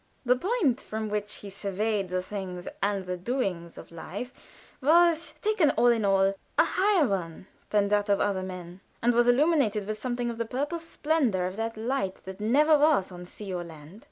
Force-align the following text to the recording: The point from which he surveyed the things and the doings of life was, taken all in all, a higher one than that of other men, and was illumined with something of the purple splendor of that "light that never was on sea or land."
The 0.25 0.35
point 0.35 0.81
from 0.81 1.09
which 1.09 1.31
he 1.35 1.51
surveyed 1.51 2.09
the 2.09 2.23
things 2.23 2.67
and 2.81 3.05
the 3.05 3.17
doings 3.17 3.77
of 3.77 3.91
life 3.91 4.33
was, 4.81 5.35
taken 5.43 5.69
all 5.77 5.89
in 5.89 6.03
all, 6.05 6.33
a 6.57 6.63
higher 6.65 7.07
one 7.07 7.45
than 7.69 7.89
that 7.89 8.09
of 8.09 8.19
other 8.19 8.41
men, 8.41 8.79
and 9.03 9.13
was 9.13 9.27
illumined 9.27 9.75
with 9.75 10.01
something 10.01 10.31
of 10.31 10.39
the 10.39 10.45
purple 10.45 10.79
splendor 10.79 11.45
of 11.45 11.55
that 11.57 11.77
"light 11.77 12.15
that 12.25 12.39
never 12.39 12.79
was 12.79 13.11
on 13.11 13.27
sea 13.27 13.53
or 13.53 13.63
land." 13.63 13.99